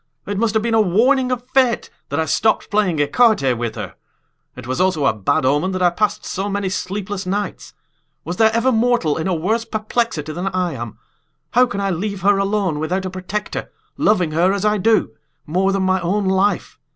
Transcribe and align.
It 0.25 0.39
must 0.39 0.55
have 0.55 0.63
been 0.63 0.73
a 0.73 0.81
warning 0.81 1.31
of 1.31 1.47
fate 1.51 1.91
that 2.09 2.19
I 2.19 2.25
stopped 2.25 2.71
playing 2.71 2.97
écarté 2.97 3.55
with 3.55 3.75
her. 3.75 3.93
It 4.55 4.65
was 4.65 4.81
also 4.81 5.05
a 5.05 5.13
bad 5.13 5.45
omen 5.45 5.73
that 5.73 5.81
I 5.83 5.91
passed 5.91 6.25
so 6.25 6.49
many 6.49 6.69
sleepless 6.69 7.27
nights. 7.27 7.75
Was 8.25 8.37
there 8.37 8.51
ever 8.51 8.71
mortal 8.71 9.15
in 9.15 9.27
a 9.27 9.35
worse 9.35 9.63
perplexity 9.63 10.33
than 10.33 10.47
I 10.47 10.71
am? 10.73 10.97
How 11.51 11.67
can 11.67 11.79
I 11.81 11.91
leave 11.91 12.21
her 12.21 12.39
alone 12.39 12.79
without 12.79 13.05
a 13.05 13.11
protector, 13.11 13.69
loving 13.95 14.31
her, 14.31 14.51
as 14.53 14.65
I 14.65 14.79
do, 14.79 15.11
more 15.45 15.71
than 15.71 15.83
my 15.83 16.01
own 16.01 16.25
life? 16.27 16.79